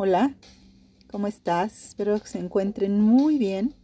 Hola, 0.00 0.32
¿cómo 1.10 1.26
estás? 1.26 1.88
Espero 1.88 2.20
que 2.20 2.28
se 2.28 2.38
encuentren 2.38 3.00
muy 3.00 3.36
bien. 3.36 3.74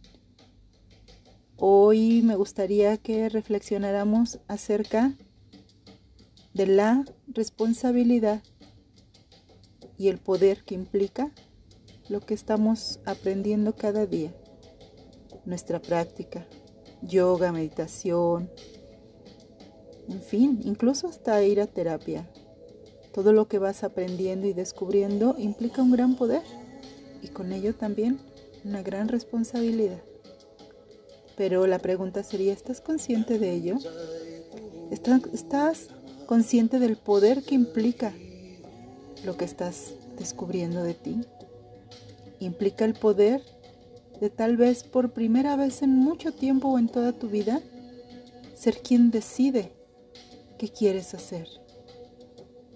Hoy 1.57 2.21
me 2.21 2.37
gustaría 2.37 2.95
que 2.95 3.27
reflexionáramos 3.27 4.39
acerca 4.47 5.13
de 6.53 6.67
la 6.67 7.03
responsabilidad 7.27 8.41
y 9.97 10.07
el 10.07 10.17
poder 10.17 10.63
que 10.63 10.73
implica 10.73 11.31
lo 12.07 12.21
que 12.21 12.33
estamos 12.33 13.01
aprendiendo 13.05 13.75
cada 13.75 14.05
día. 14.05 14.33
Nuestra 15.43 15.81
práctica, 15.81 16.47
yoga, 17.01 17.51
meditación, 17.51 18.49
en 20.07 20.21
fin, 20.21 20.61
incluso 20.63 21.09
hasta 21.09 21.43
ir 21.43 21.59
a 21.59 21.67
terapia. 21.67 22.25
Todo 23.15 23.31
lo 23.31 23.47
que 23.47 23.59
vas 23.59 23.85
aprendiendo 23.85 24.45
y 24.45 24.51
descubriendo 24.51 25.35
implica 25.37 25.81
un 25.81 25.91
gran 25.91 26.17
poder 26.17 26.41
y 27.21 27.29
con 27.29 27.53
ello 27.53 27.73
también 27.73 28.19
una 28.65 28.83
gran 28.83 29.07
responsabilidad. 29.07 30.01
Pero 31.37 31.65
la 31.65 31.79
pregunta 31.79 32.23
sería, 32.23 32.51
¿estás 32.51 32.81
consciente 32.81 33.39
de 33.39 33.53
ello? 33.53 33.77
¿Estás 34.91 35.87
consciente 36.25 36.77
del 36.79 36.97
poder 36.97 37.43
que 37.43 37.55
implica 37.55 38.11
lo 39.23 39.37
que 39.37 39.45
estás 39.45 39.93
descubriendo 40.17 40.83
de 40.83 40.93
ti? 40.93 41.21
Implica 42.41 42.83
el 42.83 42.95
poder 42.95 43.41
de 44.19 44.29
tal 44.29 44.57
vez 44.57 44.83
por 44.83 45.13
primera 45.13 45.55
vez 45.55 45.83
en 45.83 45.91
mucho 45.95 46.33
tiempo 46.33 46.67
o 46.67 46.77
en 46.77 46.89
toda 46.89 47.13
tu 47.13 47.29
vida 47.29 47.61
ser 48.55 48.79
quien 48.79 49.09
decide 49.09 49.71
qué 50.57 50.67
quieres 50.67 51.13
hacer 51.13 51.47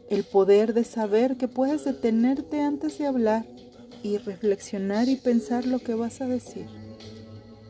el 0.09 0.23
poder 0.23 0.73
de 0.73 0.83
saber 0.83 1.37
que 1.37 1.47
puedes 1.47 1.85
detenerte 1.85 2.61
antes 2.61 2.97
de 2.97 3.05
hablar 3.05 3.45
y 4.01 4.17
reflexionar 4.17 5.07
y 5.07 5.17
pensar 5.17 5.67
lo 5.67 5.79
que 5.79 5.93
vas 5.93 6.21
a 6.21 6.25
decir, 6.25 6.65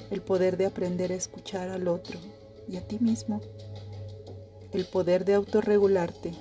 el 0.10 0.22
poder 0.22 0.56
de 0.56 0.66
aprender 0.66 1.12
a 1.12 1.16
escuchar 1.16 1.68
al 1.70 1.90
otro 1.90 2.18
y 2.70 2.78
a 2.78 2.88
ti 2.88 2.98
mismo, 3.00 3.42
el 4.72 4.86
poder 4.86 5.26
de 5.26 5.34
autorregularte, 5.34 6.34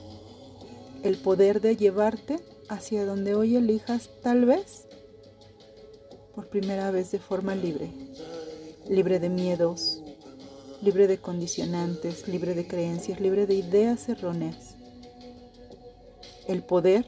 el 1.03 1.17
poder 1.17 1.61
de 1.61 1.77
llevarte 1.77 2.39
hacia 2.69 3.05
donde 3.05 3.35
hoy 3.35 3.57
elijas 3.57 4.09
tal 4.23 4.45
vez 4.45 4.87
por 6.33 6.49
primera 6.49 6.93
vez 6.93 7.11
de 7.11 7.19
forma 7.19 7.57
libre, 7.57 7.91
libre 8.89 9.19
de 9.19 9.31
miedos, 9.31 10.01
libre 10.81 11.09
de 11.09 11.19
condicionantes, 11.19 12.29
libre 12.29 12.55
de 12.55 12.69
creencias, 12.69 13.19
libre 13.19 13.47
de 13.47 13.55
ideas 13.55 14.09
erróneas 14.09 14.78
el 16.49 16.63
poder 16.65 17.07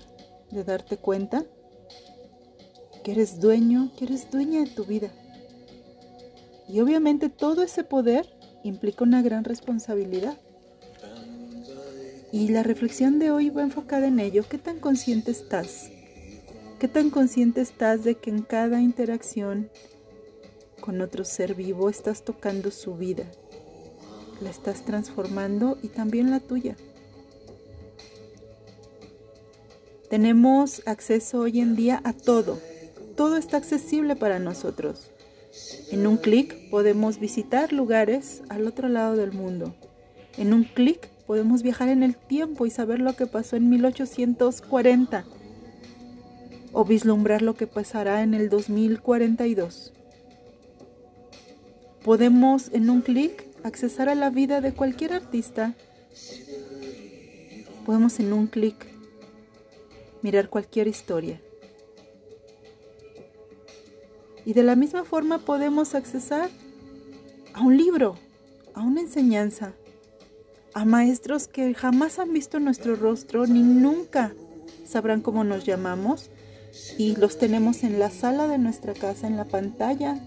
de 0.50 0.62
darte 0.62 0.98
cuenta 0.98 1.44
que 3.02 3.12
eres 3.12 3.40
dueño, 3.40 3.90
que 3.96 4.04
eres 4.04 4.30
dueña 4.30 4.60
de 4.60 4.70
tu 4.70 4.84
vida. 4.84 5.10
Y 6.68 6.80
obviamente 6.80 7.28
todo 7.28 7.62
ese 7.62 7.82
poder 7.82 8.28
implica 8.62 9.02
una 9.02 9.22
gran 9.22 9.44
responsabilidad. 9.44 10.38
Y 12.30 12.48
la 12.48 12.62
reflexión 12.62 13.18
de 13.18 13.32
hoy 13.32 13.50
va 13.50 13.62
enfocada 13.62 14.06
en 14.06 14.20
ello. 14.20 14.44
¿Qué 14.48 14.58
tan 14.58 14.78
consciente 14.78 15.32
estás? 15.32 15.90
¿Qué 16.78 16.86
tan 16.86 17.10
consciente 17.10 17.60
estás 17.60 18.04
de 18.04 18.14
que 18.14 18.30
en 18.30 18.42
cada 18.42 18.80
interacción 18.80 19.68
con 20.80 21.00
otro 21.00 21.24
ser 21.24 21.54
vivo 21.54 21.88
estás 21.88 22.22
tocando 22.22 22.70
su 22.70 22.94
vida? 22.94 23.24
La 24.40 24.50
estás 24.50 24.84
transformando 24.84 25.76
y 25.82 25.88
también 25.88 26.30
la 26.30 26.40
tuya. 26.40 26.76
Tenemos 30.10 30.82
acceso 30.86 31.38
hoy 31.38 31.60
en 31.60 31.76
día 31.76 32.00
a 32.02 32.12
todo. 32.12 32.58
Todo 33.16 33.36
está 33.36 33.58
accesible 33.58 34.16
para 34.16 34.40
nosotros. 34.40 35.12
En 35.92 36.04
un 36.04 36.16
clic 36.16 36.68
podemos 36.68 37.20
visitar 37.20 37.72
lugares 37.72 38.42
al 38.48 38.66
otro 38.66 38.88
lado 38.88 39.14
del 39.14 39.30
mundo. 39.30 39.72
En 40.36 40.52
un 40.52 40.64
clic 40.64 41.08
podemos 41.28 41.62
viajar 41.62 41.88
en 41.88 42.02
el 42.02 42.16
tiempo 42.16 42.66
y 42.66 42.70
saber 42.70 42.98
lo 42.98 43.14
que 43.14 43.28
pasó 43.28 43.54
en 43.54 43.70
1840 43.70 45.24
o 46.72 46.84
vislumbrar 46.84 47.40
lo 47.40 47.54
que 47.54 47.68
pasará 47.68 48.24
en 48.24 48.34
el 48.34 48.48
2042. 48.48 49.92
Podemos 52.02 52.68
en 52.72 52.90
un 52.90 53.02
clic 53.02 53.46
accesar 53.62 54.08
a 54.08 54.16
la 54.16 54.30
vida 54.30 54.60
de 54.60 54.72
cualquier 54.72 55.12
artista. 55.12 55.74
Podemos 57.86 58.18
en 58.18 58.32
un 58.32 58.48
clic 58.48 58.90
mirar 60.22 60.48
cualquier 60.48 60.88
historia. 60.88 61.40
Y 64.44 64.52
de 64.52 64.62
la 64.62 64.76
misma 64.76 65.04
forma 65.04 65.38
podemos 65.38 65.94
accesar 65.94 66.50
a 67.52 67.60
un 67.60 67.76
libro, 67.76 68.16
a 68.74 68.80
una 68.80 69.00
enseñanza, 69.00 69.74
a 70.74 70.84
maestros 70.84 71.48
que 71.48 71.74
jamás 71.74 72.18
han 72.18 72.32
visto 72.32 72.60
nuestro 72.60 72.96
rostro 72.96 73.46
ni 73.46 73.62
nunca 73.62 74.32
sabrán 74.86 75.20
cómo 75.20 75.44
nos 75.44 75.64
llamamos 75.64 76.30
y 76.98 77.16
los 77.16 77.38
tenemos 77.38 77.82
en 77.84 77.98
la 77.98 78.10
sala 78.10 78.46
de 78.46 78.58
nuestra 78.58 78.94
casa, 78.94 79.26
en 79.26 79.36
la 79.36 79.44
pantalla 79.44 80.20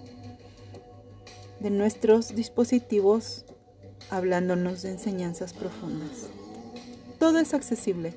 de 1.60 1.70
nuestros 1.70 2.36
dispositivos, 2.36 3.46
hablándonos 4.10 4.82
de 4.82 4.92
enseñanzas 4.92 5.54
profundas. 5.54 6.28
Todo 7.20 7.40
es 7.40 7.54
accesible. 7.54 8.14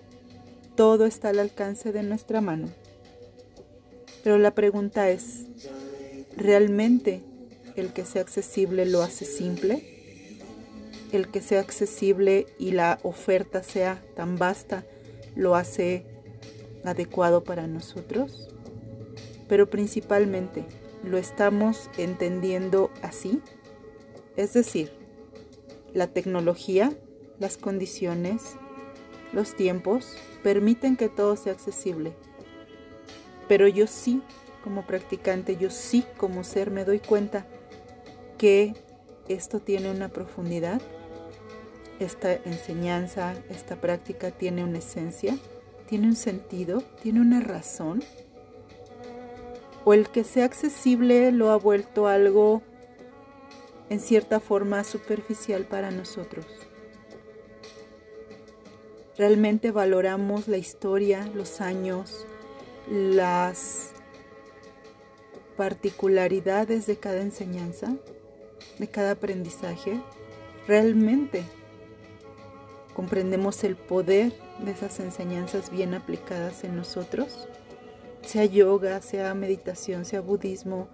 Todo 0.76 1.06
está 1.06 1.30
al 1.30 1.38
alcance 1.38 1.90
de 1.90 2.02
nuestra 2.02 2.42
mano. 2.42 2.68
Pero 4.22 4.36
la 4.36 4.54
pregunta 4.54 5.08
es, 5.08 5.46
¿realmente 6.36 7.22
el 7.76 7.94
que 7.94 8.04
sea 8.04 8.20
accesible 8.20 8.84
lo 8.84 9.02
hace 9.02 9.24
simple? 9.24 9.82
¿El 11.12 11.28
que 11.30 11.40
sea 11.40 11.60
accesible 11.60 12.46
y 12.58 12.72
la 12.72 12.98
oferta 13.04 13.62
sea 13.62 14.02
tan 14.14 14.36
vasta 14.36 14.84
lo 15.34 15.54
hace 15.54 16.04
adecuado 16.84 17.42
para 17.42 17.66
nosotros? 17.66 18.50
Pero 19.48 19.70
principalmente, 19.70 20.66
¿lo 21.02 21.16
estamos 21.16 21.88
entendiendo 21.96 22.90
así? 23.00 23.40
Es 24.36 24.52
decir, 24.52 24.90
la 25.94 26.08
tecnología, 26.08 26.92
las 27.38 27.56
condiciones, 27.56 28.42
los 29.32 29.56
tiempos 29.56 30.16
permiten 30.46 30.96
que 30.96 31.08
todo 31.08 31.34
sea 31.34 31.54
accesible. 31.54 32.12
Pero 33.48 33.66
yo 33.66 33.88
sí, 33.88 34.22
como 34.62 34.86
practicante, 34.86 35.56
yo 35.56 35.70
sí 35.70 36.04
como 36.16 36.44
ser 36.44 36.70
me 36.70 36.84
doy 36.84 37.00
cuenta 37.00 37.48
que 38.38 38.76
esto 39.26 39.58
tiene 39.58 39.90
una 39.90 40.08
profundidad, 40.08 40.80
esta 41.98 42.32
enseñanza, 42.32 43.34
esta 43.50 43.80
práctica 43.80 44.30
tiene 44.30 44.62
una 44.62 44.78
esencia, 44.78 45.36
tiene 45.88 46.06
un 46.06 46.14
sentido, 46.14 46.84
tiene 47.02 47.20
una 47.20 47.40
razón. 47.40 48.04
O 49.84 49.94
el 49.94 50.08
que 50.10 50.22
sea 50.22 50.44
accesible 50.44 51.32
lo 51.32 51.50
ha 51.50 51.56
vuelto 51.56 52.06
algo 52.06 52.62
en 53.90 53.98
cierta 53.98 54.38
forma 54.38 54.84
superficial 54.84 55.64
para 55.64 55.90
nosotros. 55.90 56.46
Realmente 59.18 59.70
valoramos 59.70 60.46
la 60.46 60.58
historia, 60.58 61.28
los 61.34 61.60
años, 61.60 62.26
las 62.90 63.92
particularidades 65.56 66.86
de 66.86 66.98
cada 66.98 67.22
enseñanza, 67.22 67.96
de 68.78 68.88
cada 68.88 69.12
aprendizaje. 69.12 70.02
Realmente 70.68 71.44
comprendemos 72.94 73.64
el 73.64 73.76
poder 73.76 74.32
de 74.58 74.70
esas 74.70 75.00
enseñanzas 75.00 75.70
bien 75.70 75.94
aplicadas 75.94 76.64
en 76.64 76.76
nosotros, 76.76 77.48
sea 78.22 78.44
yoga, 78.44 79.00
sea 79.00 79.32
meditación, 79.34 80.04
sea 80.04 80.20
budismo, 80.20 80.88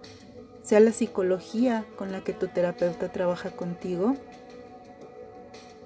sea 0.61 0.79
la 0.79 0.91
psicología 0.91 1.85
con 1.97 2.11
la 2.11 2.23
que 2.23 2.31
tu 2.33 2.47
terapeuta 2.47 3.11
trabaja 3.11 3.51
contigo. 3.51 4.15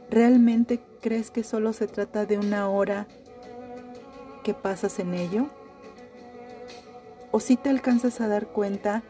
¿Realmente 0.10 0.80
crees 1.02 1.32
que 1.32 1.44
solo 1.44 1.74
se 1.74 1.88
trata 1.88 2.26
de 2.26 2.38
una 2.38 2.70
hora 2.70 3.08
que 4.44 4.54
pasas 4.54 5.00
en 5.00 5.14
ello? 5.14 5.48
¿O 7.32 7.40
si 7.40 7.58
te 7.58 7.70
alcanzas 7.70 8.22
a 8.22 8.28
dar 8.28 8.48
cuenta 8.48 9.04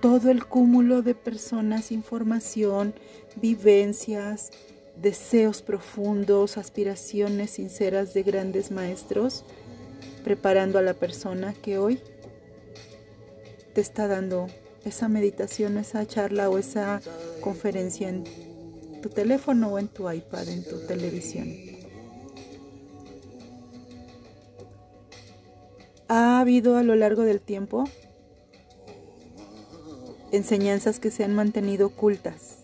todo 0.00 0.30
el 0.30 0.46
cúmulo 0.46 1.02
de 1.02 1.14
personas, 1.14 1.92
información, 1.92 2.94
vivencias, 3.36 4.50
deseos 4.96 5.62
profundos, 5.62 6.58
aspiraciones 6.58 7.52
sinceras 7.52 8.12
de 8.14 8.22
grandes 8.22 8.70
maestros, 8.70 9.44
preparando 10.24 10.78
a 10.78 10.82
la 10.82 10.94
persona 10.94 11.54
que 11.54 11.78
hoy 11.78 12.00
te 13.74 13.80
está 13.80 14.06
dando 14.06 14.48
esa 14.84 15.08
meditación, 15.08 15.78
esa 15.78 16.06
charla 16.06 16.50
o 16.50 16.58
esa 16.58 17.00
conferencia 17.40 18.08
en 18.08 18.24
tu 19.02 19.10
teléfono 19.10 19.68
o 19.68 19.78
en 19.78 19.88
tu 19.88 20.10
iPad, 20.10 20.48
en 20.48 20.64
tu 20.64 20.78
televisión. 20.86 21.48
ha 26.14 26.40
habido 26.40 26.76
a 26.76 26.82
lo 26.82 26.94
largo 26.94 27.22
del 27.22 27.40
tiempo 27.40 27.84
enseñanzas 30.30 31.00
que 31.00 31.10
se 31.10 31.24
han 31.24 31.34
mantenido 31.34 31.86
ocultas. 31.86 32.58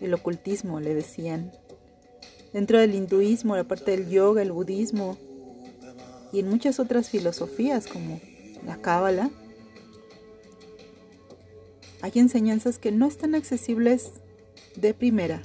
El 0.00 0.14
ocultismo, 0.14 0.80
le 0.80 0.94
decían. 0.94 1.52
Dentro 2.54 2.78
del 2.78 2.94
hinduismo, 2.94 3.56
la 3.56 3.64
parte 3.64 3.90
del 3.90 4.08
yoga, 4.08 4.40
el 4.40 4.52
budismo 4.52 5.18
y 6.32 6.40
en 6.40 6.48
muchas 6.48 6.80
otras 6.80 7.10
filosofías 7.10 7.86
como 7.86 8.22
la 8.64 8.78
cábala, 8.78 9.30
hay 12.00 12.12
enseñanzas 12.14 12.78
que 12.78 12.90
no 12.90 13.06
están 13.06 13.34
accesibles 13.34 14.12
de 14.76 14.94
primera. 14.94 15.42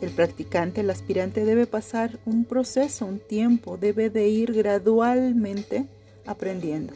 El 0.00 0.10
practicante, 0.10 0.80
el 0.80 0.90
aspirante 0.90 1.44
debe 1.44 1.66
pasar 1.66 2.18
un 2.24 2.44
proceso, 2.44 3.04
un 3.04 3.18
tiempo, 3.18 3.76
debe 3.76 4.08
de 4.08 4.28
ir 4.28 4.52
gradualmente 4.52 5.86
aprendiendo. 6.26 6.94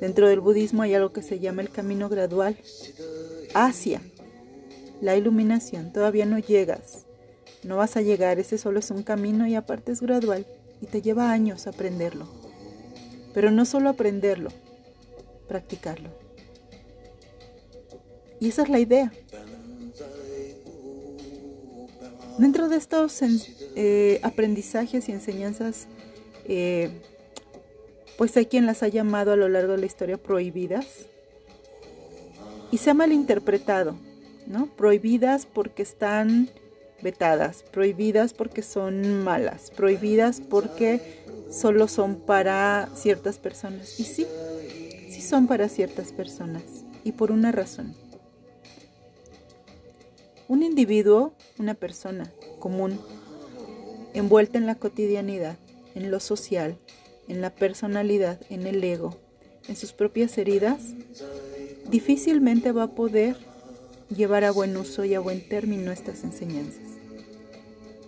Dentro 0.00 0.28
del 0.28 0.40
budismo 0.40 0.82
hay 0.82 0.94
algo 0.94 1.12
que 1.12 1.22
se 1.22 1.38
llama 1.38 1.62
el 1.62 1.70
camino 1.70 2.08
gradual 2.08 2.56
hacia 3.54 4.00
la 5.00 5.16
iluminación. 5.16 5.92
Todavía 5.92 6.26
no 6.26 6.38
llegas, 6.38 7.06
no 7.64 7.76
vas 7.76 7.96
a 7.96 8.02
llegar, 8.02 8.38
ese 8.38 8.58
solo 8.58 8.78
es 8.78 8.90
un 8.90 9.02
camino 9.02 9.46
y 9.46 9.54
aparte 9.54 9.92
es 9.92 10.00
gradual 10.00 10.46
y 10.80 10.86
te 10.86 11.02
lleva 11.02 11.32
años 11.32 11.66
aprenderlo. 11.66 12.28
Pero 13.34 13.50
no 13.50 13.64
solo 13.64 13.88
aprenderlo, 13.88 14.50
practicarlo. 15.48 16.10
Y 18.40 18.48
esa 18.48 18.62
es 18.62 18.68
la 18.68 18.78
idea. 18.78 19.12
Dentro 22.38 22.68
de 22.68 22.76
estos 22.76 23.20
eh, 23.74 24.20
aprendizajes 24.22 25.08
y 25.08 25.12
enseñanzas, 25.12 25.88
eh, 26.46 26.90
pues 28.16 28.36
hay 28.36 28.46
quien 28.46 28.64
las 28.64 28.84
ha 28.84 28.88
llamado 28.88 29.32
a 29.32 29.36
lo 29.36 29.48
largo 29.48 29.72
de 29.72 29.78
la 29.78 29.86
historia 29.86 30.18
prohibidas 30.18 30.86
y 32.70 32.78
se 32.78 32.90
ha 32.90 32.94
malinterpretado, 32.94 33.96
¿no? 34.46 34.66
Prohibidas 34.66 35.46
porque 35.46 35.82
están 35.82 36.48
vetadas, 37.02 37.64
prohibidas 37.72 38.34
porque 38.34 38.62
son 38.62 39.24
malas, 39.24 39.72
prohibidas 39.72 40.40
porque 40.40 41.00
solo 41.50 41.88
son 41.88 42.16
para 42.16 42.88
ciertas 42.94 43.38
personas. 43.38 43.98
Y 43.98 44.04
sí, 44.04 44.26
sí 45.10 45.22
son 45.22 45.48
para 45.48 45.68
ciertas 45.68 46.12
personas 46.12 46.62
y 47.02 47.12
por 47.12 47.32
una 47.32 47.50
razón. 47.50 47.94
Un 50.48 50.62
individuo, 50.62 51.34
una 51.58 51.74
persona 51.74 52.32
común, 52.58 52.98
envuelta 54.14 54.56
en 54.56 54.64
la 54.64 54.76
cotidianidad, 54.76 55.58
en 55.94 56.10
lo 56.10 56.20
social, 56.20 56.78
en 57.28 57.42
la 57.42 57.50
personalidad, 57.50 58.40
en 58.48 58.66
el 58.66 58.82
ego, 58.82 59.14
en 59.68 59.76
sus 59.76 59.92
propias 59.92 60.38
heridas, 60.38 60.80
difícilmente 61.90 62.72
va 62.72 62.84
a 62.84 62.94
poder 62.94 63.36
llevar 64.14 64.44
a 64.44 64.50
buen 64.50 64.76
uso 64.76 65.04
y 65.04 65.14
a 65.14 65.20
buen 65.20 65.46
término 65.46 65.92
estas 65.92 66.24
enseñanzas. 66.24 66.82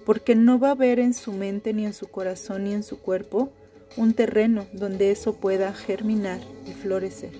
Porque 0.06 0.34
no 0.34 0.58
va 0.58 0.69
a 0.69 0.72
haber 0.72 0.98
en 0.98 1.12
su 1.12 1.32
mente, 1.32 1.75
ni 1.75 1.84
en 1.84 1.92
su 1.92 2.08
corazón, 2.08 2.64
ni 2.64 2.72
en 2.72 2.82
su 2.82 2.98
cuerpo 3.00 3.52
un 3.96 4.14
terreno 4.14 4.66
donde 4.72 5.10
eso 5.10 5.34
pueda 5.34 5.75
germinar 5.75 6.40
y 6.66 6.72
florecer. 6.72 7.32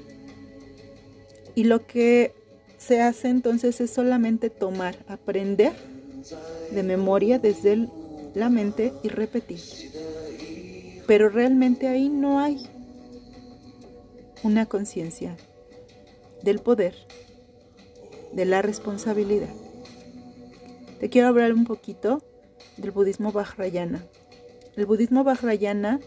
Y 1.55 1.65
lo 1.65 1.87
que 1.87 2.35
se 2.81 3.03
hace 3.03 3.29
entonces 3.29 3.81
es 3.81 3.91
solamente 3.91 4.49
tomar, 4.49 4.97
aprender 5.07 5.73
de 6.73 6.83
memoria 6.83 7.39
desde 7.39 7.89
la 8.35 8.49
mente 8.49 8.95
y 9.03 9.09
repetir. 9.09 9.61
Pero 11.07 11.29
realmente 11.29 11.89
ahí 11.89 12.09
no 12.09 12.41
hay 12.41 12.67
una 14.43 14.65
conciencia 14.65 15.37
del 16.43 16.61
poder, 16.61 16.95
de 18.33 18.47
la 18.47 18.63
responsabilidad. 18.63 19.51
Te 21.01 21.11
quiero 21.11 21.29
hablar 21.29 21.53
un 21.53 21.65
poquito 21.65 22.23
del 22.79 22.93
budismo 22.93 23.31
Vajrayana. 23.31 24.07
El 24.77 24.87
budismo 24.87 25.23
Vajrayana 25.23 26.01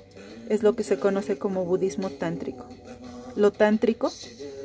es 0.50 0.64
lo 0.64 0.76
que 0.76 0.84
se 0.84 0.98
conoce 0.98 1.38
como 1.38 1.66
budismo 1.66 2.10
tántrico. 2.10 2.66
Lo 3.36 3.52
tántrico 3.52 4.12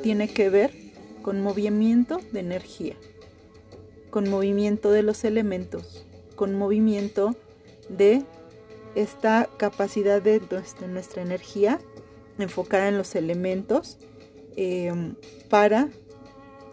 tiene 0.01 0.27
que 0.27 0.49
ver 0.49 0.88
con 1.29 1.43
movimiento 1.43 2.19
de 2.31 2.39
energía, 2.39 2.95
con 4.09 4.31
movimiento 4.31 4.89
de 4.89 5.03
los 5.03 5.23
elementos, 5.23 6.03
con 6.35 6.55
movimiento 6.55 7.35
de 7.87 8.23
esta 8.95 9.47
capacidad 9.57 10.23
de 10.23 10.41
nuestra 10.87 11.21
energía 11.21 11.79
enfocada 12.39 12.87
en 12.87 12.97
los 12.97 13.13
elementos 13.13 13.99
em, 14.55 15.13
para 15.51 15.89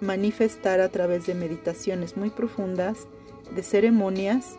manifestar 0.01 0.81
a 0.81 0.89
través 0.89 1.27
de 1.27 1.35
meditaciones 1.35 2.17
muy 2.17 2.31
profundas, 2.31 3.09
de 3.55 3.63
ceremonias, 3.63 4.57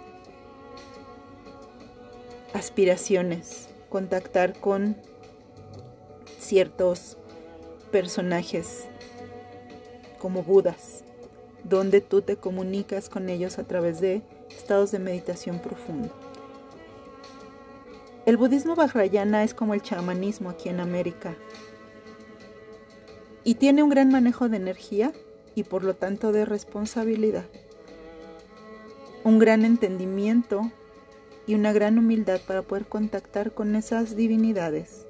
aspiraciones, 2.53 3.67
contactar 3.89 4.59
con 4.59 4.95
ciertos 6.37 7.17
personajes 7.91 8.89
como 10.17 10.43
Budas, 10.43 11.03
donde 11.63 12.01
tú 12.01 12.21
te 12.21 12.37
comunicas 12.37 13.09
con 13.09 13.29
ellos 13.29 13.59
a 13.59 13.63
través 13.63 13.99
de 13.99 14.21
estados 14.49 14.91
de 14.91 14.99
meditación 14.99 15.59
profundo. 15.59 16.09
El 18.25 18.37
budismo 18.37 18.75
vajrayana 18.75 19.43
es 19.43 19.53
como 19.53 19.73
el 19.73 19.81
chamanismo 19.81 20.49
aquí 20.49 20.69
en 20.69 20.79
América. 20.79 21.35
Y 23.43 23.55
tiene 23.55 23.83
un 23.83 23.89
gran 23.89 24.11
manejo 24.11 24.49
de 24.49 24.57
energía 24.57 25.13
y 25.55 25.63
por 25.63 25.83
lo 25.83 25.93
tanto 25.93 26.31
de 26.31 26.43
responsabilidad, 26.43 27.45
un 29.23 29.39
gran 29.39 29.63
entendimiento 29.63 30.71
y 31.47 31.55
una 31.55 31.71
gran 31.71 31.97
humildad 31.97 32.41
para 32.45 32.61
poder 32.61 32.85
contactar 32.85 33.53
con 33.53 33.75
esas 33.75 34.15
divinidades 34.15 35.06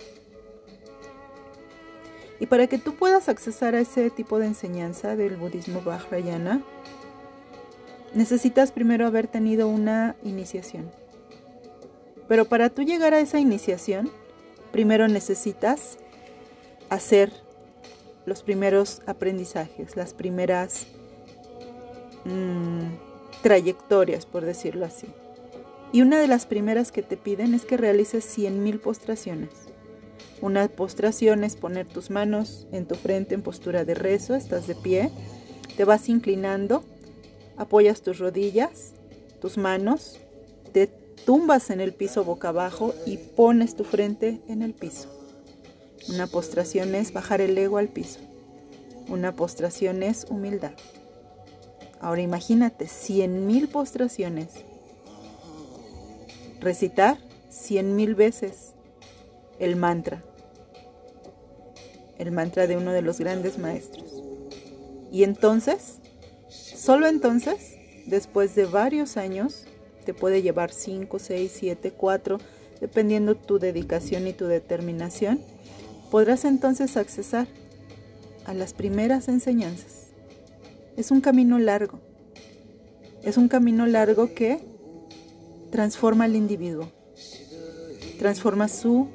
y 2.40 2.46
para 2.46 2.68
que 2.68 2.78
tú 2.78 2.96
puedas 2.96 3.30
accesar 3.30 3.76
a 3.76 3.80
ese 3.80 4.10
tipo 4.10 4.40
de 4.40 4.48
enseñanza 4.48 5.16
del 5.16 5.38
budismo 5.38 5.82
Vajrayana, 5.82 6.62
necesitas 8.14 8.72
primero 8.72 9.08
haber 9.08 9.28
tenido 9.28 9.68
una 9.68 10.16
iniciación. 10.24 10.92
Pero 12.28 12.46
para 12.46 12.70
tú 12.70 12.84
llegar 12.84 13.14
a 13.14 13.20
esa 13.20 13.40
iniciación, 13.40 14.12
primero 14.72 15.08
necesitas 15.08 15.98
hacer 16.90 17.32
los 18.26 18.44
primeros 18.44 19.02
aprendizajes, 19.06 19.96
las 19.96 20.14
primeras 20.14 20.88
mm, 22.26 23.42
trayectorias, 23.42 24.26
por 24.26 24.44
decirlo 24.44 24.86
así. 24.86 25.08
Y 25.94 26.02
una 26.02 26.20
de 26.20 26.28
las 26.28 26.46
primeras 26.46 26.92
que 26.92 27.02
te 27.02 27.16
piden 27.16 27.54
es 27.54 27.64
que 27.64 27.78
realices 27.78 28.38
100.000 28.38 28.82
postraciones. 28.82 29.67
Una 30.42 30.68
postración 30.68 31.44
es 31.44 31.56
poner 31.56 31.88
tus 31.88 32.12
manos 32.12 32.68
en 32.72 32.86
tu 32.86 32.96
frente 32.96 33.34
en 33.34 33.42
postura 33.42 33.86
de 33.86 33.96
rezo, 33.96 34.36
estás 34.36 34.68
de 34.68 34.76
pie, 34.76 35.10
te 35.76 35.84
vas 35.84 36.10
inclinando, 36.10 36.84
apoyas 37.58 38.02
tus 38.02 38.20
rodillas, 38.20 38.94
tus 39.42 39.58
manos, 39.58 40.20
te 40.74 40.88
tumbas 41.26 41.72
en 41.72 41.82
el 41.82 41.94
piso 41.94 42.24
boca 42.24 42.50
abajo 42.50 42.94
y 43.06 43.18
pones 43.18 43.76
tu 43.76 43.84
frente 43.84 44.40
en 44.48 44.62
el 44.62 44.74
piso. 44.74 45.10
Una 46.10 46.28
postración 46.28 46.94
es 46.94 47.12
bajar 47.12 47.42
el 47.42 47.58
ego 47.58 47.78
al 47.78 47.90
piso. 47.90 48.20
Una 49.10 49.36
postración 49.36 50.04
es 50.04 50.26
humildad. 50.30 50.74
Ahora 52.00 52.22
imagínate, 52.22 52.88
cien 52.88 53.48
mil 53.48 53.68
postraciones. 53.68 54.50
Recitar 56.62 57.18
cien 57.50 57.96
mil 57.96 58.14
veces 58.14 58.74
el 59.60 59.76
mantra, 59.76 60.24
el 62.18 62.32
mantra 62.32 62.68
de 62.68 62.78
uno 62.78 62.92
de 62.92 63.02
los 63.02 63.20
grandes 63.20 63.58
maestros. 63.58 64.24
Y 65.12 65.24
entonces, 65.24 66.00
solo 66.50 67.08
entonces, 67.08 67.76
después 68.06 68.56
de 68.56 68.66
varios 68.66 69.18
años, 69.18 69.66
te 70.06 70.14
puede 70.14 70.42
llevar 70.42 70.72
5, 70.72 71.20
6, 71.20 71.52
7, 71.54 71.92
4, 71.92 72.40
dependiendo 72.80 73.36
tu 73.36 73.60
dedicación 73.60 74.28
y 74.28 74.34
tu 74.34 74.46
determinación, 74.46 75.42
podrás 76.12 76.46
entonces 76.46 76.98
accesar 76.98 77.48
a 78.46 78.54
las 78.54 78.74
primeras 78.74 79.28
enseñanzas. 79.28 80.08
Es 80.96 81.12
un 81.12 81.22
camino 81.22 81.60
largo. 81.60 82.00
Es 83.24 83.38
un 83.38 83.50
camino 83.50 83.86
largo 83.86 84.34
que 84.34 84.60
transforma 85.70 86.24
al 86.24 86.36
individuo, 86.36 86.90
transforma 88.20 88.70
su 88.70 89.10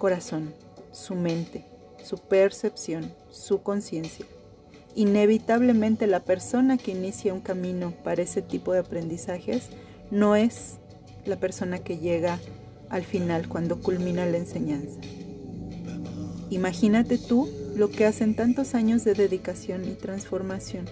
corazón, 0.00 0.54
su 0.92 1.14
mente, 1.14 1.66
su 2.02 2.16
percepción, 2.16 3.12
su 3.30 3.62
conciencia. 3.62 4.24
Inevitablemente 4.96 6.06
la 6.08 6.24
persona 6.24 6.78
que 6.78 6.92
inicia 6.92 7.34
un 7.34 7.42
camino 7.42 7.92
para 8.02 8.22
ese 8.22 8.40
tipo 8.40 8.72
de 8.72 8.78
aprendizajes 8.80 9.68
no 10.10 10.34
es 10.36 10.78
la 11.26 11.36
persona 11.36 11.78
que 11.80 11.98
llega 11.98 12.40
al 12.88 13.04
final 13.04 13.46
cuando 13.46 13.80
culmina 13.82 14.24
la 14.24 14.38
enseñanza. 14.38 14.98
Imagínate 16.48 17.18
tú 17.18 17.48
lo 17.76 17.90
que 17.90 18.06
hacen 18.06 18.34
tantos 18.34 18.74
años 18.74 19.04
de 19.04 19.12
dedicación 19.12 19.84
y 19.84 19.92
transformación. 19.92 20.86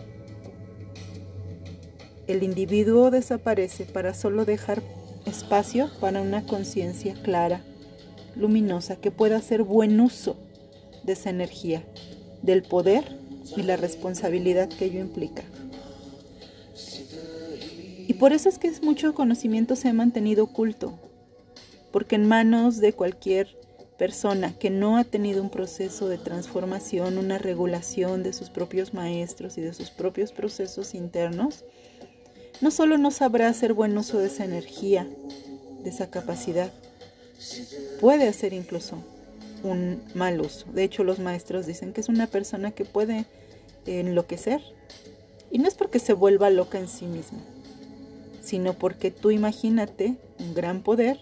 El 2.26 2.42
individuo 2.42 3.10
desaparece 3.10 3.86
para 3.86 4.12
solo 4.12 4.44
dejar 4.44 4.82
espacio 5.24 5.90
para 5.98 6.20
una 6.20 6.46
conciencia 6.46 7.14
clara, 7.22 7.62
luminosa, 8.38 8.96
que 8.96 9.10
pueda 9.10 9.36
hacer 9.36 9.62
buen 9.62 10.00
uso 10.00 10.36
de 11.02 11.12
esa 11.12 11.30
energía, 11.30 11.82
del 12.42 12.62
poder 12.62 13.04
y 13.56 13.62
la 13.62 13.76
responsabilidad 13.76 14.68
que 14.68 14.86
ello 14.86 15.00
implica. 15.00 15.42
Y 18.06 18.14
por 18.14 18.32
eso 18.32 18.48
es 18.48 18.58
que 18.58 18.72
mucho 18.82 19.14
conocimiento 19.14 19.76
se 19.76 19.88
ha 19.88 19.92
mantenido 19.92 20.44
oculto, 20.44 20.98
porque 21.92 22.16
en 22.16 22.26
manos 22.26 22.78
de 22.78 22.92
cualquier 22.92 23.58
persona 23.98 24.54
que 24.56 24.70
no 24.70 24.96
ha 24.96 25.04
tenido 25.04 25.42
un 25.42 25.50
proceso 25.50 26.08
de 26.08 26.18
transformación, 26.18 27.18
una 27.18 27.36
regulación 27.36 28.22
de 28.22 28.32
sus 28.32 28.48
propios 28.48 28.94
maestros 28.94 29.58
y 29.58 29.60
de 29.60 29.74
sus 29.74 29.90
propios 29.90 30.32
procesos 30.32 30.94
internos, 30.94 31.64
no 32.60 32.70
solo 32.70 32.96
no 32.96 33.10
sabrá 33.10 33.48
hacer 33.48 33.74
buen 33.74 33.98
uso 33.98 34.18
de 34.18 34.28
esa 34.28 34.44
energía, 34.44 35.06
de 35.82 35.90
esa 35.90 36.10
capacidad, 36.10 36.72
puede 38.00 38.28
hacer 38.28 38.52
incluso 38.52 38.96
un 39.62 40.02
mal 40.14 40.40
uso. 40.40 40.66
De 40.72 40.84
hecho, 40.84 41.04
los 41.04 41.18
maestros 41.18 41.66
dicen 41.66 41.92
que 41.92 42.00
es 42.00 42.08
una 42.08 42.26
persona 42.26 42.70
que 42.70 42.84
puede 42.84 43.26
enloquecer. 43.86 44.60
Y 45.50 45.58
no 45.58 45.68
es 45.68 45.74
porque 45.74 45.98
se 45.98 46.12
vuelva 46.12 46.50
loca 46.50 46.78
en 46.78 46.88
sí 46.88 47.06
misma, 47.06 47.38
sino 48.42 48.74
porque 48.74 49.10
tú 49.10 49.30
imagínate 49.30 50.16
un 50.38 50.54
gran 50.54 50.82
poder 50.82 51.18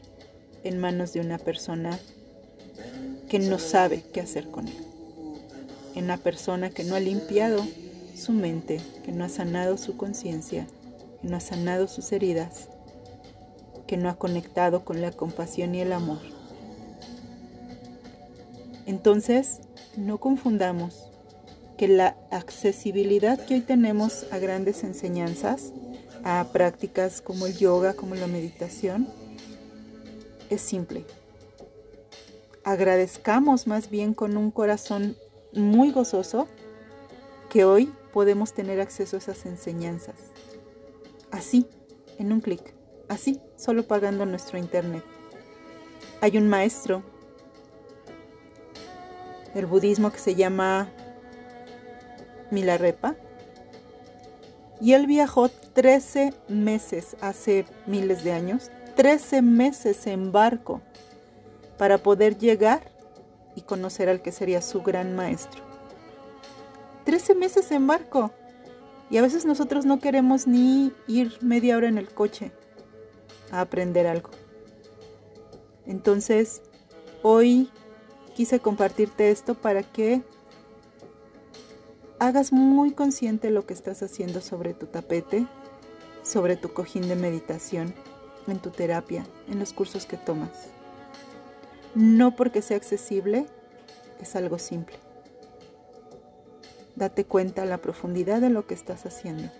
en 0.64 0.78
manos 0.78 1.12
de 1.12 1.20
una 1.20 1.38
persona 1.38 1.98
que 3.28 3.38
no 3.38 3.58
sabe 3.58 4.02
qué 4.12 4.20
hacer 4.20 4.48
con 4.48 4.66
él. 4.66 4.74
En 5.94 6.04
una 6.04 6.16
persona 6.16 6.70
que 6.70 6.82
no 6.82 6.96
ha 6.96 7.00
limpiado 7.00 7.64
su 8.16 8.32
mente, 8.32 8.80
que 9.04 9.12
no 9.12 9.24
ha 9.24 9.28
sanado 9.28 9.78
su 9.78 9.96
conciencia, 9.96 10.66
que 11.22 11.28
no 11.28 11.36
ha 11.36 11.40
sanado 11.40 11.86
sus 11.86 12.10
heridas, 12.10 12.68
que 13.86 13.96
no 13.96 14.08
ha 14.08 14.16
conectado 14.16 14.84
con 14.84 15.00
la 15.00 15.12
compasión 15.12 15.74
y 15.74 15.80
el 15.80 15.92
amor. 15.92 16.18
Entonces, 18.86 19.60
no 19.96 20.18
confundamos 20.18 21.10
que 21.76 21.88
la 21.88 22.16
accesibilidad 22.30 23.44
que 23.44 23.54
hoy 23.54 23.60
tenemos 23.60 24.26
a 24.30 24.38
grandes 24.38 24.84
enseñanzas, 24.84 25.72
a 26.24 26.46
prácticas 26.52 27.20
como 27.20 27.46
el 27.46 27.56
yoga, 27.56 27.94
como 27.94 28.14
la 28.14 28.26
meditación, 28.26 29.08
es 30.50 30.60
simple. 30.60 31.04
Agradezcamos 32.64 33.66
más 33.66 33.90
bien 33.90 34.14
con 34.14 34.36
un 34.36 34.50
corazón 34.50 35.16
muy 35.52 35.90
gozoso 35.90 36.46
que 37.50 37.64
hoy 37.64 37.92
podemos 38.12 38.54
tener 38.54 38.80
acceso 38.80 39.16
a 39.16 39.18
esas 39.18 39.46
enseñanzas. 39.46 40.16
Así, 41.30 41.66
en 42.18 42.32
un 42.32 42.40
clic, 42.40 42.75
así, 43.08 43.40
solo 43.56 43.86
pagando 43.86 44.26
nuestro 44.26 44.58
internet. 44.58 45.04
Hay 46.20 46.38
un 46.38 46.48
maestro 46.48 47.02
del 49.54 49.66
budismo 49.66 50.10
que 50.10 50.18
se 50.18 50.34
llama 50.34 50.90
Milarepa. 52.50 53.16
Y 54.80 54.92
él 54.92 55.06
viajó 55.06 55.48
13 55.48 56.34
meses 56.48 57.16
hace 57.22 57.64
miles 57.86 58.22
de 58.22 58.32
años, 58.32 58.70
13 58.96 59.40
meses 59.40 60.06
en 60.06 60.32
barco 60.32 60.82
para 61.78 61.98
poder 61.98 62.36
llegar 62.36 62.90
y 63.54 63.62
conocer 63.62 64.10
al 64.10 64.20
que 64.20 64.32
sería 64.32 64.60
su 64.60 64.82
gran 64.82 65.16
maestro. 65.16 65.62
13 67.04 67.34
meses 67.34 67.70
en 67.70 67.86
barco. 67.86 68.32
Y 69.08 69.16
a 69.16 69.22
veces 69.22 69.46
nosotros 69.46 69.86
no 69.86 70.00
queremos 70.00 70.46
ni 70.46 70.92
ir 71.06 71.38
media 71.40 71.76
hora 71.76 71.88
en 71.88 71.96
el 71.96 72.08
coche 72.08 72.52
a 73.50 73.60
aprender 73.60 74.06
algo. 74.06 74.30
Entonces, 75.86 76.62
hoy 77.22 77.70
quise 78.34 78.60
compartirte 78.60 79.30
esto 79.30 79.54
para 79.54 79.82
que 79.82 80.22
hagas 82.18 82.52
muy 82.52 82.92
consciente 82.92 83.50
lo 83.50 83.66
que 83.66 83.74
estás 83.74 84.02
haciendo 84.02 84.40
sobre 84.40 84.74
tu 84.74 84.86
tapete, 84.86 85.46
sobre 86.22 86.56
tu 86.56 86.72
cojín 86.72 87.08
de 87.08 87.16
meditación, 87.16 87.94
en 88.46 88.58
tu 88.58 88.70
terapia, 88.70 89.26
en 89.48 89.58
los 89.58 89.72
cursos 89.72 90.06
que 90.06 90.16
tomas. 90.16 90.68
No 91.94 92.36
porque 92.36 92.62
sea 92.62 92.76
accesible, 92.76 93.46
es 94.20 94.36
algo 94.36 94.58
simple. 94.58 94.96
Date 96.94 97.24
cuenta 97.24 97.64
la 97.64 97.78
profundidad 97.78 98.40
de 98.40 98.50
lo 98.50 98.66
que 98.66 98.74
estás 98.74 99.06
haciendo. 99.06 99.50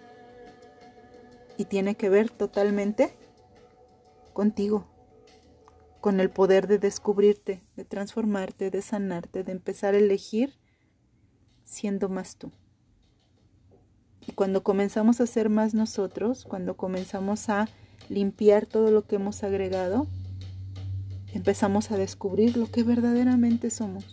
Y 1.56 1.66
tiene 1.66 1.94
que 1.94 2.08
ver 2.08 2.30
totalmente 2.30 3.14
contigo, 4.36 4.84
con 6.02 6.20
el 6.20 6.28
poder 6.28 6.66
de 6.66 6.78
descubrirte, 6.78 7.62
de 7.74 7.86
transformarte, 7.86 8.70
de 8.70 8.82
sanarte, 8.82 9.44
de 9.44 9.52
empezar 9.52 9.94
a 9.94 9.98
elegir 9.98 10.52
siendo 11.64 12.10
más 12.10 12.36
tú. 12.36 12.52
Y 14.28 14.32
cuando 14.32 14.62
comenzamos 14.62 15.22
a 15.22 15.26
ser 15.26 15.48
más 15.48 15.72
nosotros, 15.72 16.44
cuando 16.44 16.76
comenzamos 16.76 17.48
a 17.48 17.66
limpiar 18.10 18.66
todo 18.66 18.90
lo 18.90 19.06
que 19.06 19.16
hemos 19.16 19.42
agregado, 19.42 20.06
empezamos 21.32 21.90
a 21.90 21.96
descubrir 21.96 22.58
lo 22.58 22.70
que 22.70 22.82
verdaderamente 22.82 23.70
somos. 23.70 24.04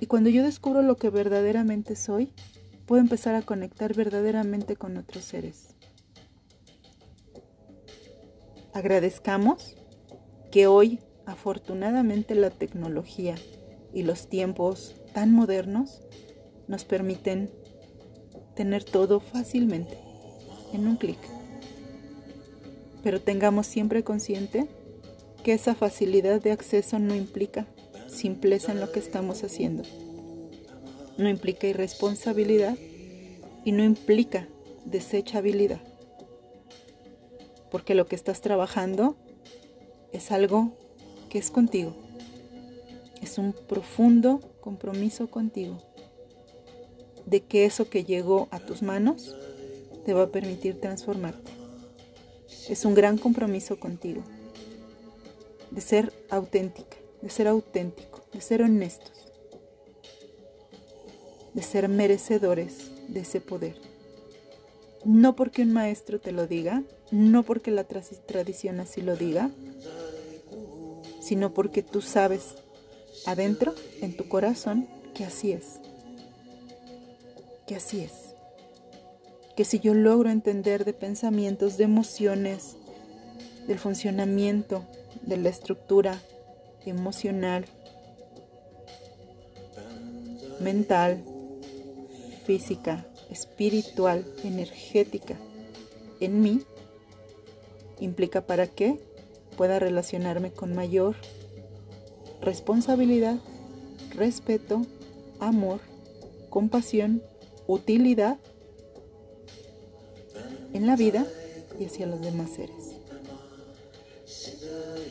Y 0.00 0.06
cuando 0.06 0.30
yo 0.30 0.44
descubro 0.44 0.82
lo 0.82 0.98
que 0.98 1.10
verdaderamente 1.10 1.96
soy, 1.96 2.32
puedo 2.86 3.02
empezar 3.02 3.34
a 3.34 3.42
conectar 3.42 3.92
verdaderamente 3.96 4.76
con 4.76 4.96
otros 4.98 5.24
seres. 5.24 5.74
Agradezcamos 8.78 9.74
que 10.52 10.68
hoy, 10.68 11.00
afortunadamente, 11.26 12.36
la 12.36 12.50
tecnología 12.50 13.34
y 13.92 14.04
los 14.04 14.28
tiempos 14.28 14.94
tan 15.12 15.32
modernos 15.32 16.02
nos 16.68 16.84
permiten 16.84 17.50
tener 18.54 18.84
todo 18.84 19.18
fácilmente 19.18 19.98
en 20.72 20.86
un 20.86 20.94
clic. 20.94 21.18
Pero 23.02 23.20
tengamos 23.20 23.66
siempre 23.66 24.04
consciente 24.04 24.68
que 25.42 25.54
esa 25.54 25.74
facilidad 25.74 26.40
de 26.40 26.52
acceso 26.52 27.00
no 27.00 27.16
implica 27.16 27.66
simpleza 28.06 28.70
en 28.70 28.78
lo 28.78 28.92
que 28.92 29.00
estamos 29.00 29.42
haciendo. 29.42 29.82
No 31.16 31.28
implica 31.28 31.66
irresponsabilidad 31.66 32.78
y 33.64 33.72
no 33.72 33.82
implica 33.82 34.46
desechabilidad. 34.84 35.80
Porque 37.70 37.94
lo 37.94 38.06
que 38.06 38.16
estás 38.16 38.40
trabajando 38.40 39.16
es 40.12 40.30
algo 40.30 40.72
que 41.28 41.38
es 41.38 41.50
contigo 41.50 41.94
es 43.22 43.38
un 43.38 43.52
profundo 43.52 44.40
compromiso 44.60 45.30
contigo 45.30 45.78
de 47.26 47.42
que 47.42 47.64
eso 47.64 47.90
que 47.90 48.04
llegó 48.04 48.48
a 48.50 48.58
tus 48.58 48.82
manos 48.82 49.36
te 50.04 50.14
va 50.14 50.24
a 50.24 50.28
permitir 50.28 50.80
transformarte. 50.80 51.50
Es 52.68 52.84
un 52.84 52.94
gran 52.94 53.18
compromiso 53.18 53.78
contigo 53.78 54.22
de 55.70 55.80
ser 55.80 56.12
auténtica, 56.30 56.96
de 57.20 57.28
ser 57.28 57.48
auténtico, 57.48 58.22
de 58.32 58.40
ser 58.40 58.62
honestos, 58.62 59.12
de 61.52 61.62
ser 61.62 61.88
merecedores 61.88 62.90
de 63.08 63.20
ese 63.20 63.40
poder. 63.40 63.76
No 65.04 65.36
porque 65.36 65.62
un 65.62 65.72
maestro 65.72 66.20
te 66.20 66.32
lo 66.32 66.46
diga, 66.46 66.82
no 67.10 67.42
porque 67.42 67.70
la 67.70 67.84
tradición 67.84 68.80
así 68.80 69.00
lo 69.00 69.16
diga, 69.16 69.50
sino 71.20 71.54
porque 71.54 71.82
tú 71.82 72.00
sabes 72.00 72.56
adentro, 73.26 73.74
en 74.00 74.16
tu 74.16 74.28
corazón, 74.28 74.88
que 75.14 75.24
así 75.24 75.52
es. 75.52 75.80
Que 77.66 77.76
así 77.76 78.00
es. 78.00 78.34
Que 79.56 79.64
si 79.64 79.80
yo 79.80 79.94
logro 79.94 80.30
entender 80.30 80.84
de 80.84 80.92
pensamientos, 80.92 81.76
de 81.76 81.84
emociones, 81.84 82.76
del 83.66 83.78
funcionamiento, 83.78 84.84
de 85.22 85.36
la 85.36 85.48
estructura 85.48 86.18
emocional, 86.86 87.66
mental, 90.60 91.22
física, 92.46 93.06
espiritual, 93.30 94.24
energética 94.44 95.36
en 96.20 96.42
mí, 96.42 96.62
implica 98.00 98.42
para 98.42 98.66
que 98.66 98.98
pueda 99.56 99.78
relacionarme 99.78 100.52
con 100.52 100.74
mayor 100.74 101.16
responsabilidad, 102.40 103.38
respeto, 104.14 104.82
amor, 105.40 105.80
compasión, 106.50 107.22
utilidad 107.66 108.38
en 110.72 110.86
la 110.86 110.96
vida 110.96 111.26
y 111.78 111.84
hacia 111.84 112.06
los 112.06 112.20
demás 112.20 112.50
seres. 112.50 112.96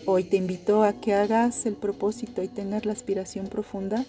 Hoy 0.05 0.23
te 0.23 0.37
invito 0.37 0.83
a 0.83 0.93
que 0.93 1.13
hagas 1.13 1.65
el 1.65 1.75
propósito 1.75 2.41
y 2.41 2.47
tengas 2.47 2.85
la 2.85 2.93
aspiración 2.93 3.47
profunda 3.47 4.05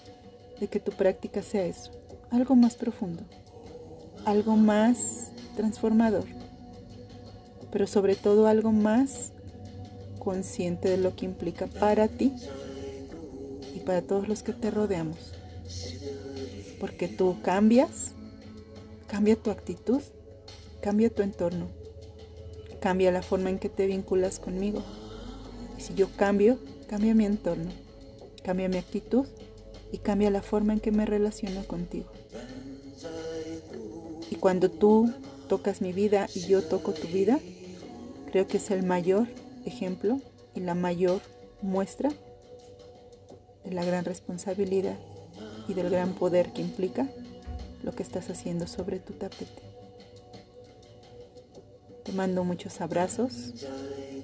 de 0.61 0.69
que 0.69 0.79
tu 0.79 0.93
práctica 0.93 1.43
sea 1.43 1.67
eso, 1.67 1.91
algo 2.31 2.55
más 2.55 2.77
profundo, 2.77 3.25
algo 4.25 4.57
más 4.57 5.33
transformador, 5.57 6.25
pero 7.73 7.87
sobre 7.87 8.15
todo 8.15 8.47
algo 8.47 8.73
más 8.73 9.33
consciente 10.19 10.89
de 10.89 10.99
lo 10.99 11.17
que 11.17 11.25
implica 11.25 11.67
para 11.67 12.09
ti 12.09 12.33
y 13.75 13.81
para 13.81 14.03
todos 14.03 14.29
los 14.29 14.43
que 14.43 14.53
te 14.53 14.71
rodeamos. 14.71 15.33
Porque 16.81 17.09
tú 17.09 17.37
cambias, 17.43 18.13
cambia 19.07 19.37
tu 19.37 19.51
actitud, 19.51 20.01
cambia 20.81 21.11
tu 21.11 21.23
entorno, 21.23 21.69
cambia 22.81 23.11
la 23.11 23.23
forma 23.23 23.51
en 23.51 23.59
que 23.59 23.69
te 23.69 23.87
vinculas 23.87 24.39
conmigo. 24.39 24.83
Y 25.77 25.81
si 25.81 25.95
yo 25.95 26.09
cambio, 26.17 26.59
cambia 26.89 27.15
mi 27.15 27.25
entorno, 27.25 27.71
cambia 28.45 28.69
mi 28.69 28.77
actitud 28.77 29.27
y 29.93 29.99
cambia 29.99 30.31
la 30.31 30.43
forma 30.43 30.73
en 30.73 30.81
que 30.81 30.93
me 30.93 31.07
relaciono 31.07 31.65
contigo. 31.67 32.11
Cuando 34.41 34.71
tú 34.71 35.13
tocas 35.49 35.81
mi 35.81 35.93
vida 35.93 36.29
y 36.35 36.41
yo 36.47 36.63
toco 36.63 36.93
tu 36.93 37.09
vida, 37.09 37.41
creo 38.31 38.47
que 38.47 38.59
es 38.59 38.71
el 38.71 38.85
mayor 38.85 39.27
ejemplo 39.65 40.21
y 40.55 40.61
la 40.61 40.75
mayor 40.75 41.21
muestra 41.63 42.11
de 43.65 43.73
la 43.73 43.85
gran 43.85 44.05
responsabilidad 44.05 44.97
y 45.69 45.75
del 45.75 45.91
gran 45.91 46.15
poder 46.15 46.53
que 46.53 46.63
implica 46.63 47.09
lo 47.83 47.93
que 47.93 48.03
estás 48.03 48.31
haciendo 48.31 48.67
sobre 48.67 48.99
tu 48.99 49.13
tapete. 49.13 49.63
Te 52.05 52.13
mando 52.13 52.45
muchos 52.45 52.81
abrazos. 52.81 53.67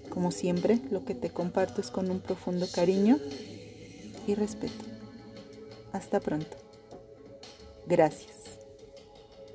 Como 0.08 0.30
siempre, 0.30 0.80
lo 0.90 1.04
que 1.04 1.14
te 1.14 1.30
comparto 1.30 1.80
es 1.80 1.90
con 1.90 2.10
un 2.10 2.20
profundo 2.20 2.66
cariño 2.72 3.18
y 4.26 4.34
respeto. 4.34 4.84
Hasta 5.92 6.20
pronto. 6.20 6.56
Gracias. 7.86 8.33